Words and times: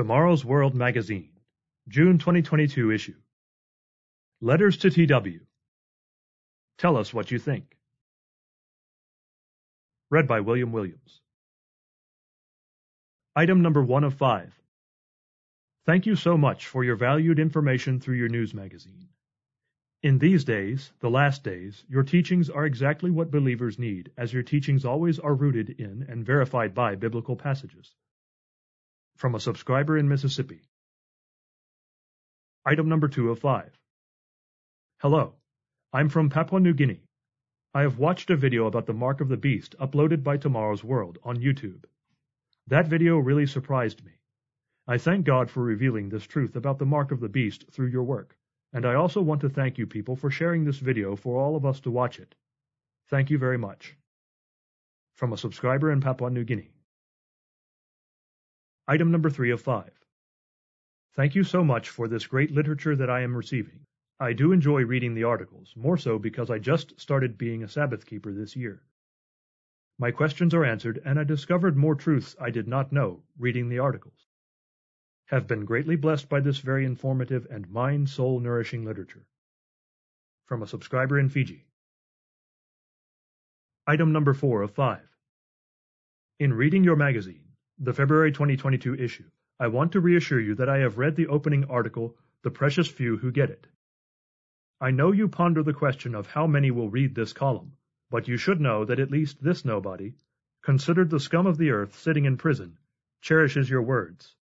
Tomorrow's 0.00 0.46
World 0.46 0.74
Magazine, 0.74 1.28
June 1.86 2.16
2022 2.16 2.90
issue. 2.90 3.16
Letters 4.40 4.78
to 4.78 4.88
TW. 4.88 5.40
Tell 6.78 6.96
us 6.96 7.12
what 7.12 7.30
you 7.30 7.38
think. 7.38 7.76
Read 10.10 10.26
by 10.26 10.40
William 10.40 10.72
Williams. 10.72 11.20
Item 13.36 13.60
number 13.60 13.82
one 13.82 14.04
of 14.04 14.14
five. 14.14 14.58
Thank 15.84 16.06
you 16.06 16.16
so 16.16 16.38
much 16.38 16.66
for 16.66 16.82
your 16.82 16.96
valued 16.96 17.38
information 17.38 18.00
through 18.00 18.16
your 18.16 18.30
news 18.30 18.54
magazine. 18.54 19.10
In 20.02 20.18
these 20.18 20.44
days, 20.44 20.92
the 21.00 21.10
last 21.10 21.44
days, 21.44 21.84
your 21.90 22.04
teachings 22.04 22.48
are 22.48 22.64
exactly 22.64 23.10
what 23.10 23.30
believers 23.30 23.78
need, 23.78 24.12
as 24.16 24.32
your 24.32 24.44
teachings 24.44 24.86
always 24.86 25.18
are 25.18 25.34
rooted 25.34 25.68
in 25.78 26.06
and 26.08 26.24
verified 26.24 26.72
by 26.72 26.94
biblical 26.94 27.36
passages. 27.36 27.94
From 29.20 29.34
a 29.34 29.40
subscriber 29.40 29.98
in 29.98 30.08
Mississippi. 30.08 30.62
Item 32.64 32.88
number 32.88 33.06
two 33.06 33.30
of 33.30 33.38
five. 33.38 33.70
Hello, 35.02 35.34
I'm 35.92 36.08
from 36.08 36.30
Papua 36.30 36.58
New 36.58 36.72
Guinea. 36.72 37.02
I 37.74 37.82
have 37.82 37.98
watched 37.98 38.30
a 38.30 38.36
video 38.36 38.64
about 38.64 38.86
the 38.86 38.94
mark 38.94 39.20
of 39.20 39.28
the 39.28 39.36
beast 39.36 39.74
uploaded 39.78 40.24
by 40.24 40.38
Tomorrow's 40.38 40.82
World 40.82 41.18
on 41.22 41.36
YouTube. 41.36 41.84
That 42.68 42.88
video 42.88 43.18
really 43.18 43.44
surprised 43.44 44.02
me. 44.02 44.12
I 44.88 44.96
thank 44.96 45.26
God 45.26 45.50
for 45.50 45.62
revealing 45.62 46.08
this 46.08 46.24
truth 46.24 46.56
about 46.56 46.78
the 46.78 46.86
mark 46.86 47.12
of 47.12 47.20
the 47.20 47.28
beast 47.28 47.66
through 47.70 47.88
your 47.88 48.04
work. 48.04 48.38
And 48.72 48.86
I 48.86 48.94
also 48.94 49.20
want 49.20 49.42
to 49.42 49.50
thank 49.50 49.76
you 49.76 49.86
people 49.86 50.16
for 50.16 50.30
sharing 50.30 50.64
this 50.64 50.78
video 50.78 51.14
for 51.14 51.38
all 51.38 51.56
of 51.56 51.66
us 51.66 51.80
to 51.80 51.90
watch 51.90 52.18
it. 52.18 52.34
Thank 53.10 53.28
you 53.28 53.36
very 53.36 53.58
much. 53.58 53.98
From 55.16 55.34
a 55.34 55.36
subscriber 55.36 55.92
in 55.92 56.00
Papua 56.00 56.30
New 56.30 56.44
Guinea. 56.44 56.70
Item 58.90 59.12
number 59.12 59.30
three 59.30 59.52
of 59.52 59.60
five. 59.60 59.92
Thank 61.14 61.36
you 61.36 61.44
so 61.44 61.62
much 61.62 61.90
for 61.90 62.08
this 62.08 62.26
great 62.26 62.50
literature 62.50 62.96
that 62.96 63.08
I 63.08 63.20
am 63.20 63.36
receiving. 63.36 63.86
I 64.18 64.32
do 64.32 64.50
enjoy 64.50 64.82
reading 64.84 65.14
the 65.14 65.22
articles, 65.22 65.72
more 65.76 65.96
so 65.96 66.18
because 66.18 66.50
I 66.50 66.58
just 66.58 66.98
started 67.00 67.38
being 67.38 67.62
a 67.62 67.68
Sabbath 67.68 68.04
keeper 68.04 68.32
this 68.32 68.56
year. 68.56 68.82
My 69.96 70.10
questions 70.10 70.54
are 70.54 70.64
answered, 70.64 71.00
and 71.04 71.20
I 71.20 71.22
discovered 71.22 71.76
more 71.76 71.94
truths 71.94 72.34
I 72.40 72.50
did 72.50 72.66
not 72.66 72.90
know 72.90 73.22
reading 73.38 73.68
the 73.68 73.78
articles 73.78 74.26
have 75.26 75.46
been 75.46 75.64
greatly 75.64 75.94
blessed 75.94 76.28
by 76.28 76.40
this 76.40 76.58
very 76.58 76.84
informative 76.84 77.46
and 77.48 77.70
mind 77.70 78.10
soul 78.10 78.40
nourishing 78.40 78.84
literature. 78.84 79.24
From 80.46 80.64
a 80.64 80.66
subscriber 80.66 81.20
in 81.20 81.28
Fiji. 81.28 81.68
Item 83.86 84.10
number 84.10 84.34
4 84.34 84.62
of 84.62 84.72
5. 84.72 84.98
In 86.40 86.52
reading 86.52 86.82
your 86.82 86.96
magazine, 86.96 87.49
the 87.82 87.94
February 87.94 88.30
2022 88.30 88.94
issue, 88.96 89.24
I 89.58 89.68
want 89.68 89.92
to 89.92 90.00
reassure 90.00 90.38
you 90.38 90.54
that 90.56 90.68
I 90.68 90.80
have 90.80 90.98
read 90.98 91.16
the 91.16 91.28
opening 91.28 91.64
article, 91.64 92.14
The 92.42 92.50
Precious 92.50 92.88
Few 92.88 93.16
Who 93.16 93.32
Get 93.32 93.48
It. 93.48 93.66
I 94.82 94.90
know 94.90 95.12
you 95.12 95.28
ponder 95.28 95.62
the 95.62 95.72
question 95.72 96.14
of 96.14 96.26
how 96.26 96.46
many 96.46 96.70
will 96.70 96.90
read 96.90 97.14
this 97.14 97.32
column, 97.32 97.72
but 98.10 98.28
you 98.28 98.36
should 98.36 98.60
know 98.60 98.84
that 98.84 99.00
at 99.00 99.10
least 99.10 99.42
this 99.42 99.64
nobody, 99.64 100.12
considered 100.62 101.08
the 101.08 101.18
scum 101.18 101.46
of 101.46 101.56
the 101.56 101.70
earth 101.70 101.98
sitting 101.98 102.26
in 102.26 102.36
prison, 102.36 102.76
cherishes 103.22 103.70
your 103.70 103.80
words. 103.80 104.36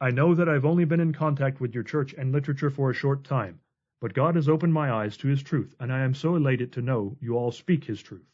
I 0.00 0.10
know 0.10 0.34
that 0.34 0.48
I've 0.48 0.64
only 0.64 0.84
been 0.84 0.98
in 0.98 1.12
contact 1.12 1.60
with 1.60 1.72
your 1.72 1.84
church 1.84 2.14
and 2.14 2.32
literature 2.32 2.70
for 2.70 2.90
a 2.90 2.94
short 2.94 3.22
time, 3.22 3.60
but 4.00 4.12
God 4.12 4.34
has 4.34 4.48
opened 4.48 4.74
my 4.74 4.90
eyes 4.90 5.16
to 5.18 5.28
His 5.28 5.44
truth, 5.44 5.76
and 5.78 5.92
I 5.92 6.00
am 6.00 6.14
so 6.14 6.34
elated 6.34 6.72
to 6.72 6.82
know 6.82 7.16
you 7.20 7.36
all 7.36 7.52
speak 7.52 7.84
His 7.84 8.02
truth. 8.02 8.33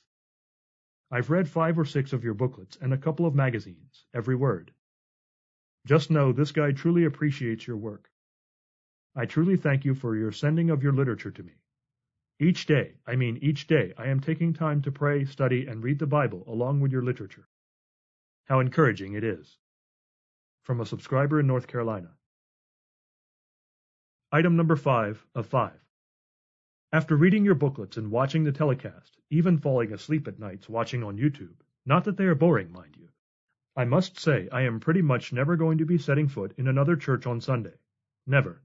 I've 1.10 1.30
read 1.30 1.48
five 1.48 1.78
or 1.78 1.84
six 1.84 2.12
of 2.12 2.22
your 2.22 2.34
booklets 2.34 2.78
and 2.80 2.92
a 2.92 2.98
couple 2.98 3.26
of 3.26 3.34
magazines, 3.34 4.06
every 4.14 4.36
word. 4.36 4.72
Just 5.86 6.10
know 6.10 6.32
this 6.32 6.52
guy 6.52 6.72
truly 6.72 7.04
appreciates 7.04 7.66
your 7.66 7.76
work. 7.76 8.08
I 9.16 9.26
truly 9.26 9.56
thank 9.56 9.84
you 9.84 9.94
for 9.94 10.14
your 10.16 10.30
sending 10.30 10.70
of 10.70 10.84
your 10.84 10.92
literature 10.92 11.32
to 11.32 11.42
me. 11.42 11.54
Each 12.38 12.64
day, 12.64 12.94
I 13.06 13.16
mean 13.16 13.38
each 13.42 13.66
day, 13.66 13.92
I 13.98 14.06
am 14.06 14.20
taking 14.20 14.52
time 14.52 14.82
to 14.82 14.92
pray, 14.92 15.24
study, 15.24 15.66
and 15.66 15.82
read 15.82 15.98
the 15.98 16.06
Bible 16.06 16.44
along 16.46 16.80
with 16.80 16.92
your 16.92 17.02
literature. 17.02 17.48
How 18.44 18.60
encouraging 18.60 19.14
it 19.14 19.24
is 19.24 19.58
from 20.62 20.80
a 20.80 20.86
subscriber 20.86 21.40
in 21.40 21.46
North 21.46 21.66
Carolina. 21.66 22.10
Item 24.30 24.56
number 24.56 24.76
5 24.76 25.26
of 25.34 25.46
5. 25.46 25.72
After 26.92 27.14
reading 27.16 27.44
your 27.44 27.54
booklets 27.54 27.96
and 27.96 28.10
watching 28.10 28.42
the 28.42 28.50
telecast, 28.50 29.16
even 29.30 29.58
falling 29.58 29.92
asleep 29.92 30.26
at 30.26 30.40
nights 30.40 30.68
watching 30.68 31.04
on 31.04 31.18
YouTube, 31.18 31.54
not 31.86 32.02
that 32.02 32.16
they 32.16 32.24
are 32.24 32.34
boring, 32.34 32.72
mind 32.72 32.96
you, 32.96 33.10
I 33.76 33.84
must 33.84 34.18
say 34.18 34.48
I 34.50 34.62
am 34.62 34.80
pretty 34.80 35.00
much 35.00 35.32
never 35.32 35.54
going 35.54 35.78
to 35.78 35.84
be 35.84 35.98
setting 35.98 36.26
foot 36.26 36.52
in 36.58 36.66
another 36.66 36.96
church 36.96 37.28
on 37.28 37.40
Sunday. 37.40 37.78
Never. 38.26 38.60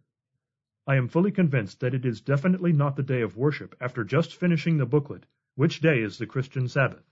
I 0.87 0.95
am 0.95 1.07
fully 1.07 1.31
convinced 1.31 1.81
that 1.81 1.93
it 1.93 2.03
is 2.03 2.19
definitely 2.19 2.73
not 2.73 2.95
the 2.95 3.03
day 3.03 3.21
of 3.21 3.37
worship 3.37 3.75
after 3.79 4.03
just 4.03 4.35
finishing 4.35 4.77
the 4.77 4.87
booklet, 4.87 5.27
Which 5.53 5.79
Day 5.79 6.01
is 6.01 6.17
the 6.17 6.25
Christian 6.25 6.67
Sabbath? 6.67 7.05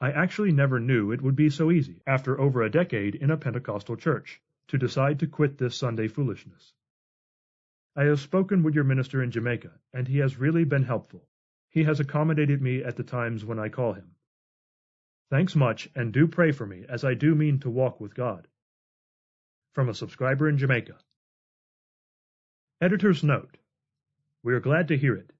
I 0.00 0.10
actually 0.10 0.52
never 0.52 0.80
knew 0.80 1.12
it 1.12 1.20
would 1.20 1.36
be 1.36 1.50
so 1.50 1.70
easy, 1.70 2.00
after 2.06 2.40
over 2.40 2.62
a 2.62 2.70
decade 2.70 3.14
in 3.14 3.30
a 3.30 3.36
Pentecostal 3.36 3.96
church, 3.96 4.40
to 4.68 4.78
decide 4.78 5.18
to 5.20 5.26
quit 5.26 5.58
this 5.58 5.76
Sunday 5.76 6.08
foolishness. 6.08 6.72
I 7.94 8.04
have 8.04 8.20
spoken 8.20 8.62
with 8.62 8.74
your 8.74 8.84
minister 8.84 9.22
in 9.22 9.30
Jamaica, 9.30 9.70
and 9.92 10.08
he 10.08 10.18
has 10.18 10.38
really 10.38 10.64
been 10.64 10.84
helpful. 10.84 11.28
He 11.68 11.84
has 11.84 12.00
accommodated 12.00 12.62
me 12.62 12.82
at 12.82 12.96
the 12.96 13.02
times 13.02 13.44
when 13.44 13.58
I 13.58 13.68
call 13.68 13.92
him. 13.92 14.14
Thanks 15.28 15.54
much, 15.54 15.90
and 15.94 16.10
do 16.10 16.26
pray 16.26 16.52
for 16.52 16.66
me, 16.66 16.86
as 16.88 17.04
I 17.04 17.12
do 17.12 17.34
mean 17.34 17.58
to 17.60 17.70
walk 17.70 18.00
with 18.00 18.14
God. 18.14 18.48
From 19.72 19.90
a 19.90 19.94
subscriber 19.94 20.48
in 20.48 20.56
Jamaica. 20.56 20.96
Editor's 22.80 23.22
note. 23.22 23.58
We 24.42 24.54
are 24.54 24.60
glad 24.60 24.88
to 24.88 24.96
hear 24.96 25.14
it. 25.14 25.30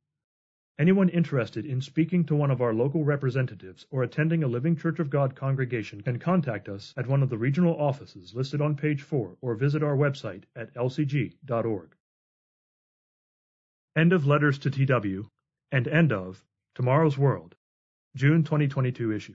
Anyone 0.78 1.08
interested 1.08 1.64
in 1.64 1.80
speaking 1.80 2.24
to 2.24 2.36
one 2.36 2.50
of 2.50 2.60
our 2.60 2.74
local 2.74 3.02
representatives 3.02 3.86
or 3.90 4.02
attending 4.02 4.42
a 4.42 4.48
Living 4.48 4.76
Church 4.76 4.98
of 4.98 5.10
God 5.10 5.34
congregation 5.34 6.02
can 6.02 6.18
contact 6.18 6.68
us 6.68 6.92
at 6.98 7.06
one 7.06 7.22
of 7.22 7.30
the 7.30 7.38
regional 7.38 7.76
offices 7.80 8.34
listed 8.34 8.60
on 8.60 8.76
page 8.76 9.00
4 9.00 9.38
or 9.40 9.54
visit 9.54 9.82
our 9.82 9.96
website 9.96 10.44
at 10.54 10.74
lcg.org. 10.74 11.94
End 13.94 14.14
of 14.14 14.26
Letters 14.26 14.58
to 14.60 14.70
TW 14.70 15.28
and 15.70 15.86
end 15.86 16.14
of 16.14 16.42
Tomorrow's 16.74 17.18
World, 17.18 17.56
June 18.16 18.42
2022 18.42 19.12
issue. 19.12 19.34